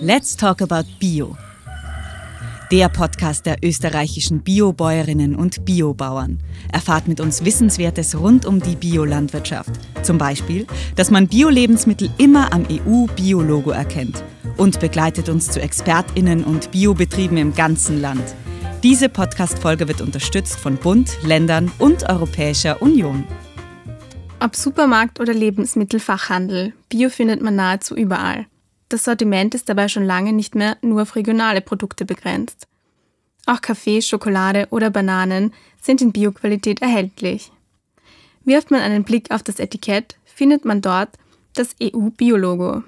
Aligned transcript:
Let's 0.00 0.36
Talk 0.36 0.62
About 0.62 0.88
Bio. 1.00 1.36
Der 2.70 2.88
Podcast 2.88 3.46
der 3.46 3.56
österreichischen 3.64 4.42
Biobäuerinnen 4.42 5.34
und 5.34 5.64
Biobauern. 5.64 6.38
Erfahrt 6.72 7.08
mit 7.08 7.20
uns 7.20 7.44
Wissenswertes 7.44 8.16
rund 8.16 8.46
um 8.46 8.60
die 8.60 8.76
Biolandwirtschaft. 8.76 9.72
Zum 10.02 10.16
Beispiel, 10.16 10.68
dass 10.94 11.10
man 11.10 11.26
Bio-Lebensmittel 11.26 12.10
immer 12.16 12.52
am 12.52 12.64
EU-Biologo 12.70 13.70
erkennt. 13.70 14.22
Und 14.56 14.78
begleitet 14.78 15.28
uns 15.28 15.50
zu 15.50 15.60
ExpertInnen 15.60 16.44
und 16.44 16.70
Biobetrieben 16.70 17.36
im 17.36 17.52
ganzen 17.52 18.00
Land. 18.00 18.22
Diese 18.84 19.08
Podcast-Folge 19.08 19.88
wird 19.88 20.00
unterstützt 20.00 20.60
von 20.60 20.76
Bund, 20.76 21.18
Ländern 21.24 21.72
und 21.80 22.08
Europäischer 22.08 22.80
Union. 22.80 23.24
Ob 24.38 24.54
Supermarkt 24.54 25.18
oder 25.18 25.34
Lebensmittelfachhandel, 25.34 26.72
Bio 26.88 27.08
findet 27.08 27.42
man 27.42 27.56
nahezu 27.56 27.96
überall. 27.96 28.46
Das 28.88 29.04
Sortiment 29.04 29.54
ist 29.54 29.68
dabei 29.68 29.88
schon 29.88 30.04
lange 30.04 30.32
nicht 30.32 30.54
mehr 30.54 30.78
nur 30.80 31.02
auf 31.02 31.14
regionale 31.14 31.60
Produkte 31.60 32.04
begrenzt. 32.04 32.66
Auch 33.44 33.60
Kaffee, 33.60 34.00
Schokolade 34.02 34.66
oder 34.70 34.90
Bananen 34.90 35.52
sind 35.80 36.00
in 36.00 36.12
Bioqualität 36.12 36.82
erhältlich. 36.82 37.50
Wirft 38.44 38.70
man 38.70 38.80
einen 38.80 39.04
Blick 39.04 39.30
auf 39.30 39.42
das 39.42 39.58
Etikett, 39.58 40.16
findet 40.24 40.64
man 40.64 40.80
dort 40.80 41.10
das 41.54 41.74
EU-Biologo. 41.82 42.82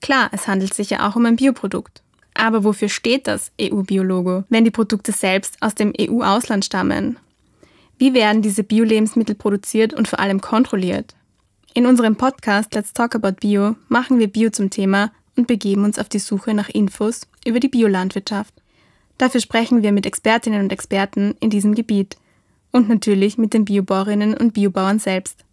Klar, 0.00 0.30
es 0.32 0.48
handelt 0.48 0.74
sich 0.74 0.90
ja 0.90 1.08
auch 1.08 1.16
um 1.16 1.26
ein 1.26 1.36
Bioprodukt. 1.36 2.02
Aber 2.34 2.64
wofür 2.64 2.88
steht 2.88 3.26
das 3.26 3.52
EU-Biologo, 3.60 4.44
wenn 4.48 4.64
die 4.64 4.70
Produkte 4.70 5.12
selbst 5.12 5.56
aus 5.60 5.74
dem 5.74 5.92
EU-Ausland 6.00 6.64
stammen? 6.64 7.18
Wie 7.98 8.14
werden 8.14 8.42
diese 8.42 8.64
Bio-Lebensmittel 8.64 9.34
produziert 9.34 9.92
und 9.92 10.08
vor 10.08 10.20
allem 10.20 10.40
kontrolliert? 10.40 11.14
In 11.74 11.86
unserem 11.86 12.16
Podcast 12.16 12.74
Let's 12.74 12.92
Talk 12.92 13.14
About 13.14 13.40
Bio 13.40 13.76
machen 13.88 14.18
wir 14.18 14.28
Bio 14.28 14.50
zum 14.50 14.70
Thema 14.70 15.12
und 15.36 15.46
begeben 15.46 15.84
uns 15.84 15.98
auf 15.98 16.08
die 16.08 16.18
Suche 16.18 16.54
nach 16.54 16.68
Infos 16.68 17.26
über 17.44 17.60
die 17.60 17.68
Biolandwirtschaft. 17.68 18.54
Dafür 19.18 19.40
sprechen 19.40 19.82
wir 19.82 19.92
mit 19.92 20.06
Expertinnen 20.06 20.62
und 20.62 20.72
Experten 20.72 21.34
in 21.40 21.50
diesem 21.50 21.74
Gebiet 21.74 22.16
und 22.72 22.88
natürlich 22.88 23.38
mit 23.38 23.54
den 23.54 23.64
Biobauerinnen 23.64 24.34
und 24.36 24.54
Biobauern 24.54 24.98
selbst. 24.98 25.44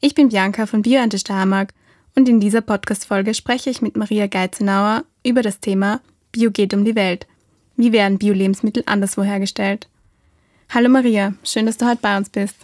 Ich 0.00 0.14
bin 0.14 0.28
Bianca 0.28 0.66
von 0.66 0.82
Bioernte 0.82 1.18
Steiermark 1.18 1.74
und 2.14 2.28
in 2.28 2.40
dieser 2.40 2.60
Podcast-Folge 2.60 3.34
spreche 3.34 3.70
ich 3.70 3.82
mit 3.82 3.96
Maria 3.96 4.26
Geizenauer 4.26 5.04
über 5.22 5.42
das 5.42 5.60
Thema 5.60 6.00
Bio 6.32 6.50
geht 6.50 6.74
um 6.74 6.84
die 6.84 6.94
Welt. 6.94 7.26
Wie 7.76 7.92
werden 7.92 8.18
Bio-Lebensmittel 8.18 8.82
anderswo 8.86 9.22
hergestellt? 9.22 9.88
Hallo 10.68 10.88
Maria, 10.88 11.34
schön, 11.42 11.66
dass 11.66 11.78
du 11.78 11.86
heute 11.86 12.00
bei 12.02 12.16
uns 12.16 12.28
bist. 12.28 12.56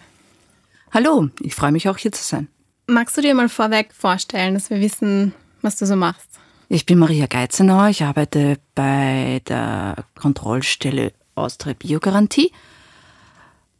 Hallo, 0.92 1.30
ich 1.40 1.54
freue 1.54 1.72
mich 1.72 1.88
auch 1.88 1.96
hier 1.96 2.12
zu 2.12 2.22
sein. 2.22 2.48
Magst 2.86 3.16
du 3.16 3.22
dir 3.22 3.34
mal 3.34 3.48
vorweg 3.48 3.92
vorstellen, 3.94 4.54
dass 4.54 4.70
wir 4.70 4.80
wissen, 4.80 5.34
was 5.64 5.76
du 5.76 5.86
so 5.86 5.96
machst? 5.96 6.28
Ich 6.68 6.86
bin 6.86 6.98
Maria 6.98 7.26
Geizenauer, 7.26 7.88
ich 7.88 8.02
arbeite 8.02 8.58
bei 8.74 9.40
der 9.48 10.04
Kontrollstelle 10.18 11.12
Austria 11.34 11.74
Biogarantie. 11.78 12.52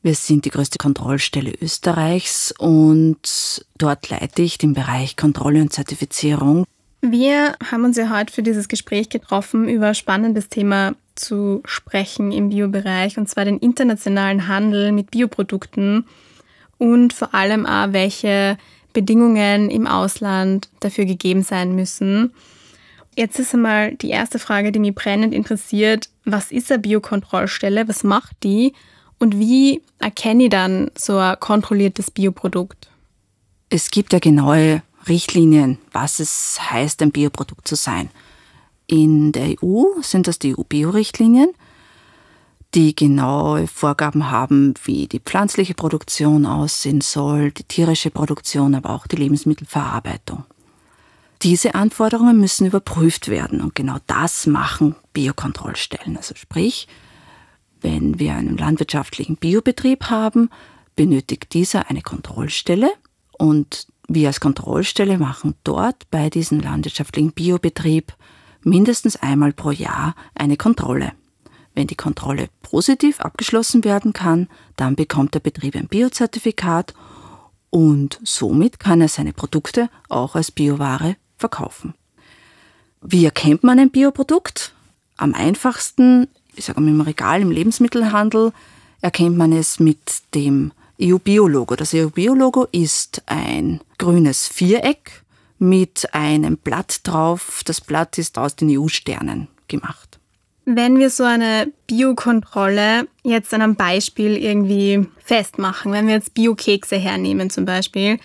Wir 0.03 0.15
sind 0.15 0.45
die 0.45 0.51
größte 0.51 0.79
Kontrollstelle 0.79 1.53
Österreichs 1.63 2.53
und 2.59 3.65
dort 3.79 4.11
leite 4.11 4.43
ich 4.43 4.59
den 4.59 4.75
Bereich 4.75 5.17
Kontrolle 5.17 5.63
und 5.63 5.73
Zertifizierung. 5.73 6.67
Wir 7.01 7.57
haben 7.71 7.85
uns 7.85 7.97
ja 7.97 8.11
heute 8.11 8.33
für 8.33 8.43
dieses 8.43 8.69
Gespräch 8.69 9.09
getroffen, 9.09 9.69
über 9.69 9.89
ein 9.89 9.95
spannendes 9.95 10.49
Thema 10.49 10.95
zu 11.15 11.63
sprechen 11.65 12.33
im 12.33 12.49
Biobereich, 12.49 13.19
und 13.19 13.29
zwar 13.29 13.45
den 13.45 13.59
internationalen 13.59 14.49
Handel 14.49 14.93
mit 14.93 15.11
Bioprodukten 15.11 16.07
und 16.79 17.13
vor 17.13 17.35
allem 17.35 17.67
auch, 17.67 17.93
welche 17.93 18.59
Bedingungen 18.95 19.69
im 19.69 19.87
Ausland 19.87 20.71
dafür 20.81 21.05
gegeben 21.05 21.43
sein 21.43 21.75
müssen. 21.75 22.33
Jetzt 23.15 23.39
ist 23.39 23.53
einmal 23.53 23.95
die 23.95 24.09
erste 24.09 24.39
Frage, 24.39 24.73
die 24.73 24.79
mich 24.79 24.95
brennend 24.95 25.35
interessiert. 25.35 26.09
Was 26.25 26.51
ist 26.51 26.73
eine 26.73 26.81
Biokontrollstelle? 26.81 27.87
Was 27.87 28.03
macht 28.03 28.37
die? 28.43 28.73
Und 29.19 29.39
wie 29.39 29.83
erkenne 29.99 30.45
ich 30.45 30.51
dann 30.51 30.91
so 30.97 31.19
ein 31.19 31.39
kontrolliertes 31.39 32.11
Bioprodukt? 32.11 32.89
Es 33.69 33.91
gibt 33.91 34.13
ja 34.13 34.19
genaue 34.19 34.83
Richtlinien, 35.07 35.79
was 35.93 36.19
es 36.19 36.59
heißt, 36.71 37.03
ein 37.03 37.13
Bioprodukt 37.13 37.69
zu 37.69 37.75
sein. 37.75 38.09
In 38.87 39.33
der 39.33 39.57
EU 39.63 39.85
sind 40.03 40.27
das 40.27 40.39
die 40.39 40.57
EU-Bio-Richtlinien 40.57 41.49
die 42.75 42.97
genaue 42.97 43.67
Vorgaben 43.69 44.31
haben, 44.31 44.75
wie 44.85 45.07
die 45.07 45.21
pflanzliche 45.21 45.75
Produktion 45.75 46.45
aussehen 46.45 47.01
soll, 47.01 47.53
die 47.53 47.65
tierische 47.65 48.11
Produktion, 48.11 48.75
aber 48.75 48.91
auch 48.91 49.07
die 49.07 49.17
Lebensmittelverarbeitung. 49.17 50.45
Diese 51.43 51.75
Anforderungen 51.75 52.39
müssen 52.41 52.67
überprüft 52.67 53.29
werden 53.29 53.61
und 53.61 53.75
genau 53.75 53.99
das 54.07 54.47
machen 54.47 54.97
Biokontrollstellen. 55.13 56.17
Also 56.17 56.35
sprich, 56.35 56.89
wenn 57.81 58.19
wir 58.19 58.35
einen 58.35 58.57
landwirtschaftlichen 58.57 59.37
Biobetrieb 59.37 60.05
haben, 60.11 60.51
benötigt 60.97 61.53
dieser 61.55 61.91
eine 61.91 62.03
Kontrollstelle 62.03 62.91
und 63.39 63.87
wir 64.09 64.29
als 64.29 64.41
Kontrollstelle 64.41 65.19
machen 65.19 65.55
dort 65.65 66.11
bei 66.11 66.31
diesem 66.31 66.61
landwirtschaftlichen 66.61 67.33
Biobetrieb 67.33 68.15
mindestens 68.63 69.17
einmal 69.17 69.53
pro 69.53 69.71
Jahr 69.71 70.15
eine 70.35 70.57
Kontrolle. 70.57 71.13
Wenn 71.75 71.89
die 71.89 71.97
Kontrolle 71.97 72.49
positiv 72.63 73.21
abgeschlossen 73.21 73.85
werden 73.85 74.13
kann, 74.13 74.49
dann 74.77 74.95
bekommt 74.95 75.35
der 75.35 75.41
Betrieb 75.41 75.75
ein 75.75 75.89
Biozertifikat 75.89 76.95
und 77.71 78.21
somit 78.23 78.79
kann 78.79 79.01
er 79.01 79.09
seine 79.09 79.33
Produkte 79.33 79.91
auch 80.09 80.37
als 80.37 80.53
Bioware 80.53 81.17
verkaufen. 81.37 81.95
Wie 83.03 83.25
erkennt 83.25 83.65
man 83.65 83.81
ein 83.81 83.91
Bioprodukt? 83.91 84.73
Am 85.17 85.35
einfachsten, 85.35 86.29
ich 86.55 86.65
sage 86.65 86.81
mal 86.81 86.89
im 86.89 87.01
Regal, 87.01 87.43
im 87.43 87.51
Lebensmittelhandel, 87.51 88.53
erkennt 89.01 89.37
man 89.37 89.53
es 89.53 89.81
mit 89.81 90.23
dem 90.35 90.73
EU-Bio-Logo. 91.03 91.75
Das 91.75 91.93
EU-Bio-Logo 91.93 92.69
ist 92.71 93.23
ein 93.27 93.81
grünes 93.99 94.47
Viereck 94.47 95.25
mit 95.59 96.15
einem 96.15 96.57
Blatt 96.57 97.01
drauf. 97.03 97.63
Das 97.65 97.81
Blatt 97.81 98.17
ist 98.19 98.39
aus 98.39 98.57
den 98.57 98.71
EU-Sternen 98.71 99.49
gemacht. 99.69 100.14
Wenn 100.67 100.99
wir 100.99 101.11
so 101.11 101.25
eine 101.25 101.71
Biokontrolle 101.87 103.07
jetzt 103.23 103.53
an 103.53 103.61
einem 103.61 103.77
Beispiel 103.77 104.37
irgendwie 104.37 105.07
festmachen, 105.23 105.93
wenn 105.93 106.07
wir 106.07 106.15
jetzt 106.15 106.35
Bio-Kekse 106.35 106.97
hernehmen 106.97 107.51
zum 107.51 107.67
Beispiel, 107.67 108.19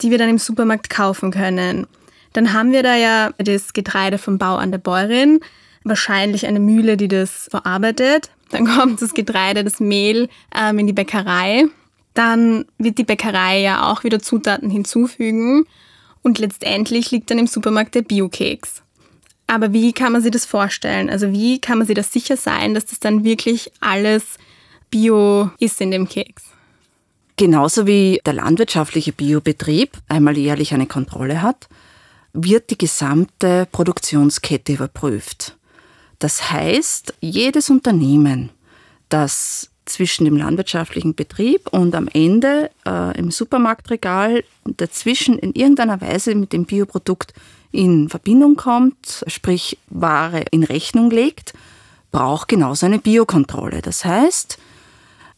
die 0.00 0.10
wir 0.10 0.18
dann 0.18 0.28
im 0.28 0.38
Supermarkt 0.38 0.90
kaufen 0.90 1.30
können, 1.30 1.86
dann 2.32 2.52
haben 2.52 2.72
wir 2.72 2.82
da 2.82 2.96
ja 2.96 3.30
das 3.38 3.72
Getreide 3.72 4.18
vom 4.18 4.38
Bauern 4.38 4.70
der 4.70 4.78
Bäuerin, 4.78 5.40
wahrscheinlich 5.84 6.46
eine 6.46 6.60
Mühle, 6.60 6.96
die 6.96 7.08
das 7.08 7.48
verarbeitet. 7.50 8.30
Dann 8.50 8.66
kommt 8.76 9.00
das 9.02 9.14
Getreide, 9.14 9.64
das 9.64 9.80
Mehl 9.80 10.28
ähm, 10.54 10.78
in 10.78 10.86
die 10.86 10.92
Bäckerei. 10.92 11.64
Dann 12.14 12.64
wird 12.78 12.98
die 12.98 13.04
Bäckerei 13.04 13.60
ja 13.60 13.90
auch 13.90 14.04
wieder 14.04 14.18
Zutaten 14.18 14.70
hinzufügen. 14.70 15.66
Und 16.22 16.38
letztendlich 16.38 17.10
liegt 17.10 17.30
dann 17.30 17.38
im 17.38 17.46
Supermarkt 17.46 17.94
der 17.94 18.02
Bio-Keks. 18.02 18.82
Aber 19.48 19.72
wie 19.72 19.92
kann 19.92 20.12
man 20.12 20.22
sich 20.22 20.30
das 20.30 20.44
vorstellen? 20.44 21.10
Also 21.10 21.32
wie 21.32 21.58
kann 21.58 21.78
man 21.78 21.86
sich 21.86 21.96
das 21.96 22.12
sicher 22.12 22.36
sein, 22.36 22.74
dass 22.74 22.84
das 22.84 23.00
dann 23.00 23.24
wirklich 23.24 23.72
alles 23.80 24.36
Bio 24.90 25.50
ist 25.58 25.80
in 25.80 25.90
dem 25.90 26.06
Keks? 26.06 26.44
Genauso 27.36 27.86
wie 27.86 28.20
der 28.26 28.34
landwirtschaftliche 28.34 29.12
Biobetrieb 29.12 29.92
einmal 30.08 30.36
jährlich 30.36 30.74
eine 30.74 30.86
Kontrolle 30.86 31.40
hat, 31.40 31.68
wird 32.34 32.70
die 32.70 32.78
gesamte 32.78 33.66
Produktionskette 33.72 34.74
überprüft. 34.74 35.56
Das 36.18 36.50
heißt, 36.50 37.14
jedes 37.20 37.70
Unternehmen, 37.70 38.50
das 39.08 39.70
zwischen 39.86 40.26
dem 40.26 40.36
landwirtschaftlichen 40.36 41.14
Betrieb 41.14 41.68
und 41.68 41.94
am 41.94 42.08
Ende 42.08 42.70
äh, 42.86 43.16
im 43.18 43.30
Supermarktregal 43.30 44.44
dazwischen 44.64 45.38
in 45.38 45.54
irgendeiner 45.54 46.02
Weise 46.02 46.34
mit 46.34 46.52
dem 46.52 46.66
Bioprodukt 46.66 47.32
in 47.70 48.08
Verbindung 48.08 48.56
kommt, 48.56 49.24
sprich 49.26 49.78
Ware 49.88 50.44
in 50.50 50.64
Rechnung 50.64 51.10
legt, 51.10 51.52
braucht 52.10 52.48
genauso 52.48 52.86
eine 52.86 52.98
Biokontrolle. 52.98 53.82
Das 53.82 54.04
heißt, 54.04 54.58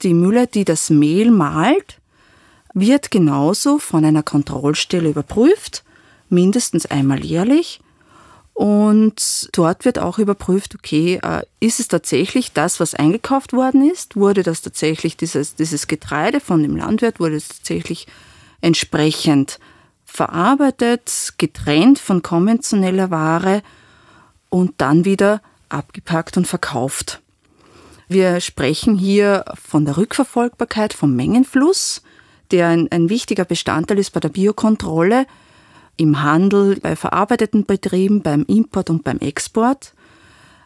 die 0.03 0.15
Mühle, 0.15 0.47
die 0.47 0.65
das 0.65 0.91
Mehl 0.91 1.31
mahlt, 1.31 1.99
wird 2.73 3.11
genauso 3.11 3.79
von 3.79 4.05
einer 4.05 4.23
Kontrollstelle 4.23 5.11
überprüft, 5.11 5.83
mindestens 6.29 6.87
einmal 6.87 7.25
jährlich. 7.25 7.81
Und 8.55 9.49
dort 9.53 9.85
wird 9.85 9.99
auch 9.99 10.19
überprüft, 10.19 10.75
okay, 10.75 11.19
äh, 11.23 11.43
ist 11.61 11.81
es 11.81 11.89
tatsächlich 11.89 12.53
das, 12.53 12.79
was 12.79 12.95
eingekauft 12.95 13.53
worden 13.53 13.91
ist? 13.91 14.17
Wurde 14.17 14.43
das 14.43 14.61
tatsächlich, 14.61 15.17
dieses, 15.17 15.55
dieses 15.55 15.87
Getreide 15.87 16.41
von 16.41 16.63
dem 16.63 16.77
Landwirt, 16.77 17.21
wurde 17.21 17.37
es 17.37 17.49
tatsächlich 17.49 18.07
entsprechend 18.61 19.59
verarbeitet, 20.11 21.35
getrennt 21.39 21.99
von 21.99 22.21
konventioneller 22.23 23.11
Ware 23.11 23.63
und 24.49 24.75
dann 24.79 25.05
wieder 25.05 25.41
abgepackt 25.69 26.37
und 26.37 26.47
verkauft. 26.47 27.21
Wir 28.09 28.41
sprechen 28.41 28.97
hier 28.97 29.45
von 29.55 29.85
der 29.85 29.97
Rückverfolgbarkeit, 29.97 30.93
vom 30.95 31.15
Mengenfluss, 31.15 32.03
der 32.51 32.69
ein, 32.69 32.89
ein 32.91 33.09
wichtiger 33.09 33.45
Bestandteil 33.45 33.99
ist 33.99 34.11
bei 34.11 34.21
der 34.21 34.31
Biokontrolle. 34.31 35.27
im 35.97 36.23
Handel, 36.23 36.81
bei 36.81 36.97
verarbeiteten 36.97 37.67
Betrieben, 37.67 38.23
beim 38.23 38.45
Import 38.49 38.91
und 38.91 39.05
beim 39.05 39.19
Export, 39.19 39.93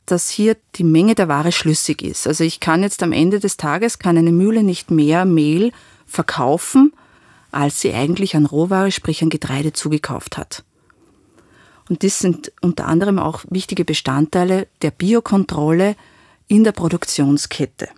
dass 0.07 0.31
hier 0.31 0.57
die 0.77 0.85
Menge 0.85 1.15
der 1.15 1.29
Ware 1.29 1.51
schlüssig 1.51 2.03
ist. 2.03 2.27
Also 2.27 2.45
ich 2.45 2.61
kann 2.61 2.83
jetzt 2.83 3.03
am 3.03 3.13
Ende 3.13 3.41
des 3.41 3.57
Tages, 3.57 3.99
kann 3.99 4.17
eine 4.17 4.33
Mühle 4.33 4.63
nicht 4.63 4.91
mehr 4.91 5.25
Mehl 5.25 5.73
verkaufen, 6.07 6.93
als 7.55 7.81
sie 7.81 7.93
eigentlich 7.93 8.37
an 8.37 8.47
Rohware, 8.47 8.91
sprich 8.91 9.23
an 9.23 9.31
Getreide 9.31 9.73
zugekauft 9.73 10.37
hat. 10.37 10.65
Und 11.89 12.03
das 12.03 12.19
sind 12.19 12.53
unter 12.61 12.87
anderem 12.87 13.19
auch 13.19 13.45
wichtige 13.51 13.85
Bestandteile 13.85 14.67
der 14.83 14.91
Biokontrolle 14.91 15.97
in 16.49 16.65
der 16.65 16.73
Produktionskette. 16.73 17.89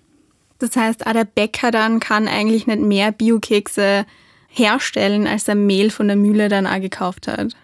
Das 0.58 0.74
heißt, 0.74 1.06
auch 1.06 1.12
der 1.12 1.24
Bäcker 1.24 1.70
dann 1.70 2.00
kann 2.00 2.28
eigentlich 2.28 2.66
nicht 2.66 2.80
mehr 2.80 3.12
Biokekse 3.12 4.06
herstellen, 4.48 5.26
als 5.26 5.48
er 5.48 5.54
Mehl 5.54 5.90
von 5.90 6.08
der 6.08 6.16
Mühle 6.16 6.48
dann 6.48 6.66
auch 6.66 6.80
gekauft 6.80 7.28
hat. 7.28 7.54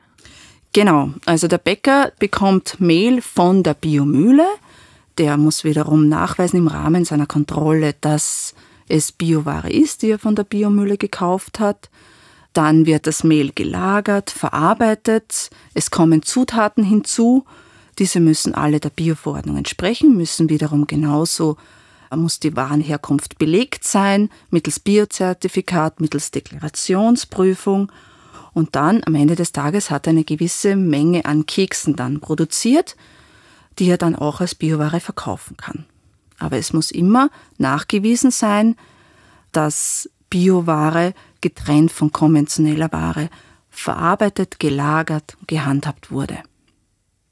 Genau, 0.72 1.10
also 1.26 1.48
der 1.48 1.58
Bäcker 1.58 2.12
bekommt 2.18 2.80
Mehl 2.80 3.20
von 3.20 3.62
der 3.62 3.74
Biomühle. 3.74 4.46
Der 5.18 5.36
muss 5.36 5.64
wiederum 5.64 6.08
nachweisen 6.08 6.58
im 6.58 6.68
Rahmen 6.68 7.04
seiner 7.04 7.26
Kontrolle, 7.26 7.94
dass 8.00 8.54
es 8.88 9.12
Bioware 9.12 9.70
ist, 9.70 10.02
die 10.02 10.10
er 10.10 10.18
von 10.18 10.34
der 10.34 10.44
Biomühle 10.44 10.96
gekauft 10.96 11.60
hat. 11.60 11.90
Dann 12.52 12.86
wird 12.86 13.06
das 13.06 13.24
Mehl 13.24 13.52
gelagert, 13.54 14.30
verarbeitet, 14.30 15.50
es 15.74 15.90
kommen 15.90 16.22
Zutaten 16.22 16.84
hinzu. 16.84 17.44
Diese 17.98 18.20
müssen 18.20 18.54
alle 18.54 18.80
der 18.80 18.90
Bioverordnung 18.90 19.56
entsprechen, 19.56 20.16
müssen 20.16 20.50
wiederum 20.50 20.86
genauso 20.86 21.56
muss 22.16 22.40
die 22.40 22.56
Warenherkunft 22.56 23.38
belegt 23.38 23.84
sein, 23.84 24.28
mittels 24.50 24.80
Biozertifikat, 24.80 26.00
mittels 26.00 26.30
Deklarationsprüfung. 26.30 27.90
Und 28.52 28.76
dann 28.76 29.02
am 29.04 29.14
Ende 29.14 29.34
des 29.34 29.52
Tages 29.52 29.90
hat 29.90 30.06
er 30.06 30.10
eine 30.10 30.24
gewisse 30.24 30.76
Menge 30.76 31.24
an 31.24 31.46
Keksen 31.46 31.96
dann 31.96 32.20
produziert, 32.20 32.96
die 33.78 33.88
er 33.88 33.96
dann 33.96 34.14
auch 34.14 34.40
als 34.40 34.54
Bioware 34.54 35.00
verkaufen 35.00 35.56
kann. 35.56 35.86
Aber 36.42 36.58
es 36.58 36.72
muss 36.72 36.90
immer 36.90 37.30
nachgewiesen 37.58 38.30
sein, 38.30 38.76
dass 39.52 40.10
Bioware 40.28 41.14
getrennt 41.40 41.92
von 41.92 42.10
konventioneller 42.10 42.90
Ware 42.90 43.28
verarbeitet, 43.70 44.58
gelagert, 44.58 45.36
gehandhabt 45.46 46.10
wurde. 46.10 46.38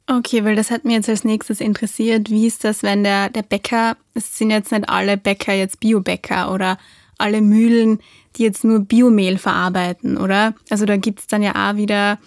Okay, 0.06 0.44
weil 0.44 0.56
das 0.56 0.70
hat 0.70 0.84
mir 0.84 0.94
jetzt 0.94 1.08
als 1.08 1.24
nächstes 1.24 1.60
interessiert. 1.60 2.30
Wie 2.30 2.46
ist 2.46 2.64
das, 2.64 2.82
wenn 2.82 3.04
der, 3.04 3.30
der 3.30 3.42
Bäcker, 3.42 3.96
es 4.14 4.38
sind 4.38 4.50
jetzt 4.50 4.72
nicht 4.72 4.88
alle 4.88 5.16
Bäcker 5.16 5.54
jetzt 5.54 5.80
Biobäcker 5.80 6.52
oder 6.52 6.78
alle 7.18 7.40
Mühlen, 7.40 8.00
die 8.36 8.42
jetzt 8.44 8.64
nur 8.64 8.80
Biomehl 8.80 9.38
verarbeiten, 9.38 10.16
oder? 10.16 10.54
Also 10.68 10.84
da 10.84 10.96
gibt 10.96 11.20
es 11.20 11.26
dann 11.26 11.42
ja 11.42 11.70
auch 11.70 11.76
wieder 11.76 12.18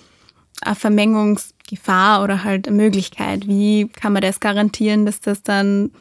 eine 0.62 0.75
Vermengungsgefahr 0.75 2.24
oder 2.24 2.44
halt 2.44 2.68
eine 2.68 2.77
Möglichkeit. 2.77 3.47
Wie 3.47 3.88
kann 3.89 4.13
man 4.13 4.21
das 4.21 4.39
garantieren, 4.39 5.06
dass 5.06 5.19
das 5.19 5.44
dann 5.44 5.91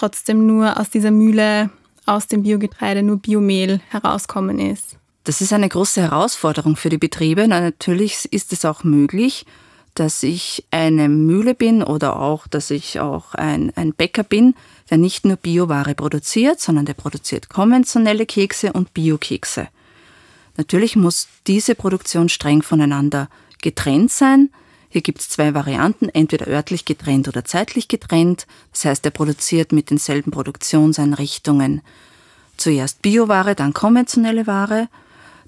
trotzdem 0.00 0.46
nur 0.46 0.80
aus 0.80 0.90
dieser 0.90 1.10
Mühle, 1.10 1.70
aus 2.06 2.26
dem 2.26 2.42
Biogetreide, 2.42 3.02
nur 3.02 3.18
Biomehl 3.18 3.80
herauskommen 3.90 4.58
ist? 4.58 4.96
Das 5.24 5.40
ist 5.40 5.52
eine 5.52 5.68
große 5.68 6.00
Herausforderung 6.00 6.76
für 6.76 6.88
die 6.88 6.98
Betriebe. 6.98 7.46
Na, 7.46 7.60
natürlich 7.60 8.32
ist 8.32 8.52
es 8.52 8.64
auch 8.64 8.84
möglich, 8.84 9.44
dass 9.94 10.22
ich 10.22 10.64
eine 10.70 11.08
Mühle 11.08 11.54
bin 11.54 11.82
oder 11.82 12.18
auch, 12.18 12.46
dass 12.46 12.70
ich 12.70 13.00
auch 13.00 13.34
ein, 13.34 13.72
ein 13.76 13.92
Bäcker 13.92 14.22
bin, 14.22 14.54
der 14.88 14.96
nicht 14.96 15.26
nur 15.26 15.36
Bioware 15.36 15.94
produziert, 15.94 16.60
sondern 16.60 16.86
der 16.86 16.94
produziert 16.94 17.48
konventionelle 17.48 18.24
Kekse 18.24 18.72
und 18.72 18.94
Biokekse. 18.94 19.68
Natürlich 20.56 20.96
muss 20.96 21.28
diese 21.46 21.74
Produktion 21.74 22.28
streng 22.28 22.62
voneinander 22.62 23.28
getrennt 23.60 24.10
sein. 24.10 24.50
Hier 24.90 25.00
gibt 25.00 25.20
es 25.20 25.30
zwei 25.30 25.54
Varianten, 25.54 26.10
entweder 26.10 26.46
örtlich 26.46 26.84
getrennt 26.84 27.28
oder 27.28 27.44
zeitlich 27.44 27.88
getrennt. 27.88 28.46
Das 28.72 28.84
heißt, 28.84 29.04
er 29.06 29.12
produziert 29.12 29.72
mit 29.72 29.88
denselben 29.88 30.30
Produktionseinrichtungen 30.30 31.80
zuerst 32.58 33.00
Bioware, 33.00 33.54
dann 33.54 33.72
konventionelle 33.72 34.46
Ware 34.46 34.88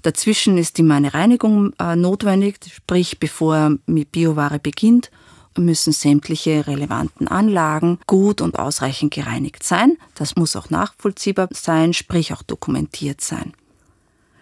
Dazwischen 0.03 0.57
ist 0.57 0.77
immer 0.79 0.95
eine 0.95 1.13
Reinigung 1.13 1.73
äh, 1.79 1.95
notwendig, 1.95 2.57
sprich 2.69 3.19
bevor 3.19 3.55
er 3.55 3.77
mit 3.85 4.11
Bioware 4.11 4.59
beginnt, 4.59 5.09
müssen 5.57 5.93
sämtliche 5.93 6.67
relevanten 6.67 7.29
Anlagen 7.29 7.99
gut 8.05 8.41
und 8.41 8.59
ausreichend 8.59 9.13
gereinigt 9.13 9.63
sein. 9.63 9.97
Das 10.13 10.35
muss 10.35 10.57
auch 10.57 10.69
nachvollziehbar 10.69 11.47
sein, 11.51 11.93
sprich 11.93 12.33
auch 12.33 12.41
dokumentiert 12.41 13.21
sein. 13.21 13.53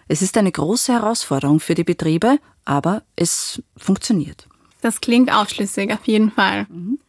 Es 0.07 0.23
ist 0.23 0.35
eine 0.35 0.51
große 0.51 0.93
Herausforderung 0.93 1.59
für 1.59 1.75
die 1.75 1.83
Betriebe, 1.83 2.39
aber 2.65 3.03
es 3.15 3.61
funktioniert. 3.77 4.47
Das 4.81 5.01
klingt 5.01 5.33
aufschlüssig, 5.33 5.93
auf 5.93 6.05
jeden 6.05 6.31
Fall. 6.31 6.65
Mhm. 6.69 6.99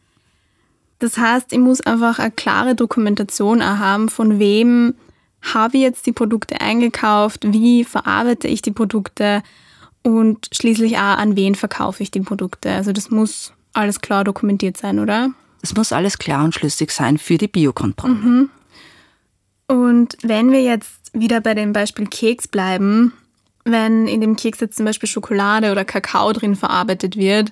Das 0.99 1.17
heißt, 1.17 1.51
ich 1.51 1.59
muss 1.59 1.81
einfach 1.81 2.19
eine 2.19 2.31
klare 2.31 2.75
Dokumentation 2.75 3.61
haben, 3.63 4.07
von 4.09 4.39
wem 4.39 4.95
habe 5.41 5.75
ich 5.77 5.83
jetzt 5.83 6.05
die 6.05 6.13
Produkte 6.13 6.61
eingekauft, 6.61 7.51
wie 7.51 7.83
verarbeite 7.83 8.47
ich 8.47 8.61
die 8.61 8.71
Produkte 8.71 9.43
und 10.03 10.47
schließlich 10.53 10.97
auch 10.97 11.17
an 11.17 11.35
wen 11.35 11.55
verkaufe 11.55 12.03
ich 12.03 12.11
die 12.11 12.21
Produkte. 12.21 12.71
Also 12.71 12.93
das 12.93 13.09
muss 13.09 13.51
alles 13.73 13.99
klar 13.99 14.23
dokumentiert 14.23 14.77
sein, 14.77 14.99
oder? 14.99 15.31
Es 15.61 15.75
muss 15.75 15.91
alles 15.91 16.17
klar 16.17 16.43
und 16.43 16.53
schlüssig 16.53 16.91
sein 16.91 17.17
für 17.17 17.37
die 17.37 17.47
Biokontrolle. 17.47 18.13
Mhm. 18.13 18.49
Und 19.67 20.17
wenn 20.21 20.51
wir 20.51 20.61
jetzt 20.61 21.11
wieder 21.13 21.41
bei 21.41 21.53
dem 21.53 21.73
Beispiel 21.73 22.07
Keks 22.07 22.47
bleiben, 22.47 23.13
wenn 23.65 24.07
in 24.07 24.21
dem 24.21 24.35
Keks 24.35 24.59
jetzt 24.59 24.77
zum 24.77 24.85
Beispiel 24.85 25.07
Schokolade 25.07 25.71
oder 25.71 25.85
Kakao 25.85 26.31
drin 26.33 26.55
verarbeitet 26.55 27.15
wird, 27.17 27.51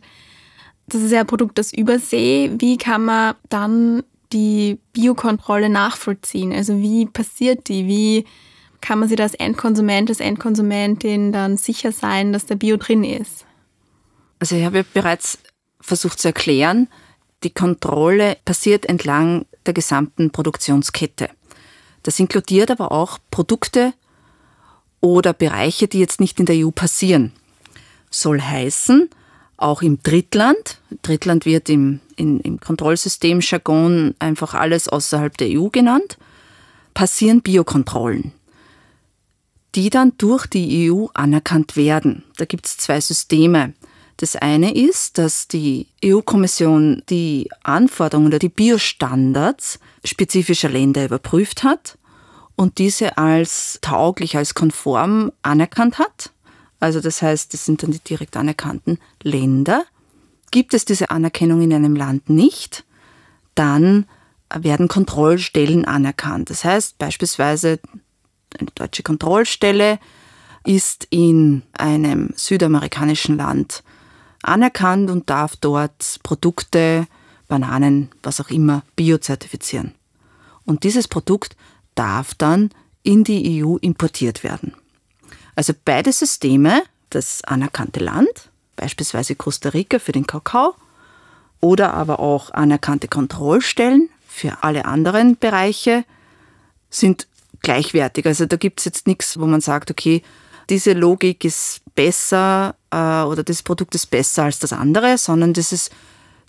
das 0.87 1.01
ist 1.01 1.11
ja 1.11 1.21
ein 1.21 1.27
Produkt 1.27 1.59
aus 1.59 1.73
Übersee, 1.73 2.51
wie 2.57 2.77
kann 2.77 3.05
man 3.05 3.35
dann 3.49 4.03
die 4.33 4.79
Biokontrolle 4.93 5.69
nachvollziehen? 5.69 6.53
Also 6.53 6.79
wie 6.79 7.05
passiert 7.05 7.67
die? 7.67 7.87
Wie 7.87 8.25
kann 8.81 8.99
man 8.99 9.07
sich 9.07 9.19
als 9.21 9.35
Endkonsument, 9.35 10.09
als 10.09 10.19
Endkonsumentin 10.19 11.31
dann 11.31 11.57
sicher 11.57 11.91
sein, 11.91 12.33
dass 12.33 12.45
der 12.45 12.55
Bio 12.55 12.77
drin 12.77 13.03
ist? 13.03 13.45
Also 14.39 14.55
ich 14.55 14.65
habe 14.65 14.77
ja 14.77 14.83
bereits 14.93 15.39
versucht 15.79 16.19
zu 16.19 16.29
erklären, 16.29 16.87
die 17.43 17.51
Kontrolle 17.51 18.37
passiert 18.43 18.85
entlang 18.85 19.45
der 19.65 19.73
gesamten 19.73 20.31
Produktionskette. 20.31 21.29
Das 22.03 22.19
inkludiert 22.19 22.71
aber 22.71 22.91
auch 22.91 23.19
Produkte 23.29 23.93
oder 25.01 25.33
Bereiche, 25.33 25.87
die 25.87 25.99
jetzt 25.99 26.19
nicht 26.19 26.39
in 26.39 26.45
der 26.45 26.65
EU 26.65 26.69
passieren. 26.71 27.31
Soll 28.09 28.39
heißen, 28.39 29.09
auch 29.57 29.81
im 29.81 30.01
Drittland. 30.01 30.79
Drittland 31.01 31.45
wird 31.45 31.69
im, 31.69 31.99
in, 32.15 32.39
im 32.41 32.59
Kontrollsystem 32.59 33.39
Jargon 33.41 34.15
einfach 34.19 34.53
alles 34.53 34.87
außerhalb 34.87 35.35
der 35.37 35.49
EU 35.49 35.67
genannt, 35.69 36.17
passieren 36.93 37.41
Biokontrollen, 37.41 38.31
die 39.75 39.89
dann 39.89 40.13
durch 40.17 40.45
die 40.45 40.91
EU 40.91 41.07
anerkannt 41.13 41.75
werden. 41.75 42.23
Da 42.37 42.45
gibt 42.45 42.65
es 42.67 42.77
zwei 42.77 43.01
Systeme. 43.01 43.73
Das 44.17 44.35
eine 44.35 44.75
ist, 44.75 45.17
dass 45.17 45.47
die 45.47 45.87
EU-Kommission 46.03 47.01
die 47.09 47.49
Anforderungen 47.63 48.27
oder 48.27 48.39
die 48.39 48.49
Biostandards 48.49 49.79
spezifischer 50.03 50.69
Länder 50.69 51.05
überprüft 51.05 51.63
hat 51.63 51.97
und 52.55 52.77
diese 52.77 53.17
als 53.17 53.79
tauglich, 53.81 54.37
als 54.37 54.53
konform 54.53 55.31
anerkannt 55.41 55.99
hat. 55.99 56.31
Also 56.79 56.99
das 56.99 57.21
heißt, 57.21 57.53
das 57.53 57.65
sind 57.65 57.83
dann 57.83 57.91
die 57.91 57.99
direkt 57.99 58.35
anerkannten 58.37 58.97
Länder. 59.21 59.83
Gibt 60.51 60.73
es 60.73 60.85
diese 60.85 61.11
Anerkennung 61.11 61.61
in 61.61 61.73
einem 61.73 61.95
Land 61.95 62.29
nicht, 62.29 62.83
dann 63.55 64.05
werden 64.53 64.87
Kontrollstellen 64.87 65.85
anerkannt. 65.85 66.49
Das 66.49 66.65
heißt 66.65 66.97
beispielsweise 66.97 67.79
eine 68.59 68.69
deutsche 68.75 69.03
Kontrollstelle 69.03 69.99
ist 70.65 71.07
in 71.09 71.63
einem 71.73 72.33
südamerikanischen 72.35 73.37
Land 73.37 73.83
anerkannt 74.43 75.09
und 75.09 75.29
darf 75.29 75.55
dort 75.55 76.19
Produkte, 76.23 77.07
Bananen, 77.47 78.09
was 78.23 78.41
auch 78.41 78.49
immer, 78.49 78.83
biozertifizieren. 78.95 79.93
Und 80.65 80.83
dieses 80.83 81.07
Produkt 81.07 81.55
darf 81.95 82.33
dann 82.33 82.71
in 83.03 83.23
die 83.23 83.63
EU 83.63 83.77
importiert 83.77 84.43
werden. 84.43 84.73
Also 85.55 85.73
beide 85.85 86.11
Systeme, 86.11 86.83
das 87.09 87.43
anerkannte 87.43 87.99
Land, 87.99 88.49
beispielsweise 88.75 89.35
Costa 89.35 89.69
Rica 89.69 89.99
für 89.99 90.11
den 90.11 90.27
Kakao, 90.27 90.75
oder 91.59 91.93
aber 91.93 92.19
auch 92.19 92.51
anerkannte 92.51 93.07
Kontrollstellen 93.07 94.09
für 94.27 94.63
alle 94.63 94.85
anderen 94.85 95.37
Bereiche, 95.37 96.05
sind 96.89 97.27
gleichwertig. 97.61 98.25
Also 98.25 98.45
da 98.45 98.57
gibt 98.57 98.79
es 98.79 98.85
jetzt 98.85 99.07
nichts, 99.07 99.39
wo 99.39 99.45
man 99.45 99.61
sagt, 99.61 99.91
okay, 99.91 100.23
diese 100.69 100.93
Logik 100.93 101.43
ist 101.43 101.81
besser 101.95 102.75
äh, 102.91 103.23
oder 103.23 103.43
das 103.43 103.63
Produkt 103.63 103.93
ist 103.95 104.07
besser 104.07 104.43
als 104.43 104.59
das 104.59 104.73
andere, 104.73 105.17
sondern 105.17 105.53
das, 105.53 105.71
ist, 105.71 105.91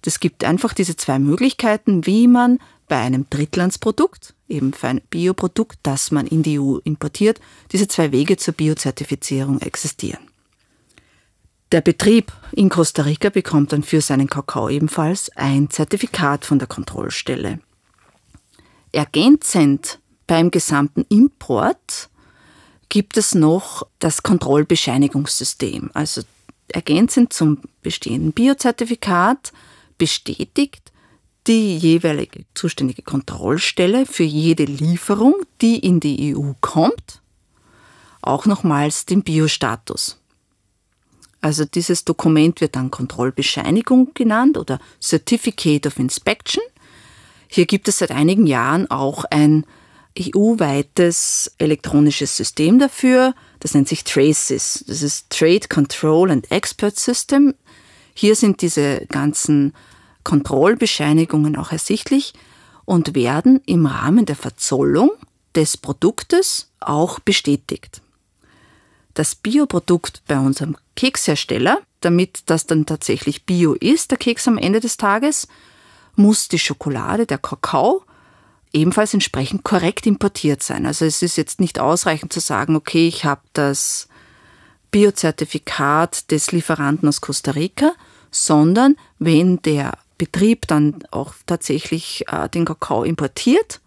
das 0.02 0.20
gibt 0.20 0.44
einfach 0.44 0.72
diese 0.72 0.96
zwei 0.96 1.18
Möglichkeiten, 1.18 2.06
wie 2.06 2.28
man 2.28 2.58
bei 2.88 2.98
einem 2.98 3.26
Drittlandsprodukt, 3.30 4.34
eben 4.52 4.72
für 4.72 4.88
ein 4.88 5.00
Bioprodukt, 5.10 5.78
das 5.82 6.10
man 6.10 6.26
in 6.26 6.42
die 6.42 6.60
EU 6.60 6.78
importiert, 6.84 7.40
diese 7.72 7.88
zwei 7.88 8.12
Wege 8.12 8.36
zur 8.36 8.54
Biozertifizierung 8.54 9.60
existieren. 9.60 10.28
Der 11.72 11.80
Betrieb 11.80 12.32
in 12.52 12.68
Costa 12.68 13.02
Rica 13.02 13.30
bekommt 13.30 13.72
dann 13.72 13.82
für 13.82 14.02
seinen 14.02 14.28
Kakao 14.28 14.68
ebenfalls 14.68 15.30
ein 15.36 15.70
Zertifikat 15.70 16.44
von 16.44 16.58
der 16.58 16.68
Kontrollstelle. 16.68 17.60
Ergänzend 18.92 19.98
beim 20.26 20.50
gesamten 20.50 21.06
Import 21.08 22.10
gibt 22.90 23.16
es 23.16 23.34
noch 23.34 23.86
das 24.00 24.22
Kontrollbescheinigungssystem. 24.22 25.90
Also 25.94 26.20
ergänzend 26.68 27.32
zum 27.32 27.58
bestehenden 27.80 28.32
Biozertifikat 28.32 29.52
bestätigt 29.96 30.91
die 31.46 31.76
jeweilige 31.76 32.44
zuständige 32.54 33.02
Kontrollstelle 33.02 34.06
für 34.06 34.22
jede 34.22 34.64
Lieferung, 34.64 35.34
die 35.60 35.78
in 35.78 36.00
die 36.00 36.36
EU 36.36 36.52
kommt, 36.60 37.20
auch 38.20 38.46
nochmals 38.46 39.06
den 39.06 39.22
Biostatus. 39.22 40.18
Also 41.40 41.64
dieses 41.64 42.04
Dokument 42.04 42.60
wird 42.60 42.76
dann 42.76 42.92
Kontrollbescheinigung 42.92 44.12
genannt 44.14 44.56
oder 44.56 44.78
Certificate 45.00 45.86
of 45.86 45.98
Inspection. 45.98 46.62
Hier 47.48 47.66
gibt 47.66 47.88
es 47.88 47.98
seit 47.98 48.12
einigen 48.12 48.46
Jahren 48.46 48.88
auch 48.90 49.24
ein 49.24 49.66
EU-weites 50.18 51.52
elektronisches 51.58 52.36
System 52.36 52.78
dafür. 52.78 53.34
Das 53.58 53.74
nennt 53.74 53.88
sich 53.88 54.04
TRACES. 54.04 54.84
Das 54.86 55.02
ist 55.02 55.30
Trade 55.30 55.66
Control 55.68 56.30
and 56.30 56.50
Expert 56.52 56.98
System. 56.98 57.54
Hier 58.14 58.36
sind 58.36 58.62
diese 58.62 59.06
ganzen 59.06 59.74
Kontrollbescheinigungen 60.24 61.56
auch 61.56 61.72
ersichtlich 61.72 62.34
und 62.84 63.14
werden 63.14 63.60
im 63.66 63.86
Rahmen 63.86 64.26
der 64.26 64.36
Verzollung 64.36 65.10
des 65.54 65.76
Produktes 65.76 66.70
auch 66.80 67.20
bestätigt. 67.20 68.00
Das 69.14 69.34
Bioprodukt 69.34 70.22
bei 70.26 70.38
unserem 70.38 70.76
Kekshersteller, 70.96 71.80
damit 72.00 72.44
das 72.46 72.66
dann 72.66 72.86
tatsächlich 72.86 73.44
Bio 73.44 73.74
ist, 73.74 74.10
der 74.10 74.18
Keks 74.18 74.48
am 74.48 74.58
Ende 74.58 74.80
des 74.80 74.96
Tages, 74.96 75.48
muss 76.16 76.48
die 76.48 76.58
Schokolade, 76.58 77.26
der 77.26 77.38
Kakao, 77.38 78.04
ebenfalls 78.72 79.12
entsprechend 79.14 79.64
korrekt 79.64 80.06
importiert 80.06 80.62
sein. 80.62 80.86
Also 80.86 81.04
es 81.04 81.22
ist 81.22 81.36
jetzt 81.36 81.60
nicht 81.60 81.78
ausreichend 81.78 82.32
zu 82.32 82.40
sagen, 82.40 82.74
okay, 82.74 83.06
ich 83.06 83.24
habe 83.24 83.42
das 83.52 84.08
Biozertifikat 84.90 86.30
des 86.30 86.52
Lieferanten 86.52 87.08
aus 87.08 87.20
Costa 87.20 87.52
Rica, 87.52 87.92
sondern 88.30 88.96
wenn 89.18 89.60
der 89.62 89.98
Betrieb 90.22 90.68
dann 90.68 91.02
auch 91.10 91.34
tatsächlich 91.46 92.24
äh, 92.28 92.48
den 92.48 92.64
Kakao 92.64 93.02
importiert, 93.02 93.80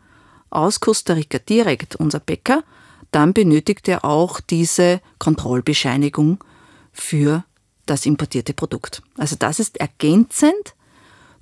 aus 0.50 0.82
Costa 0.82 1.14
Rica 1.14 1.40
direkt, 1.40 1.96
unser 1.96 2.20
Bäcker, 2.20 2.66
dann 3.12 3.32
benötigt 3.32 3.88
er 3.88 4.04
auch 4.04 4.42
diese 4.42 5.00
Kontrollbescheinigung 5.18 6.44
für 6.92 7.46
das 7.86 8.06
importierte 8.06 8.54
Produkt. 8.54 9.02
Also 9.18 9.38
das 9.40 9.62
ist 9.62 9.78
ergänzend 9.78 10.76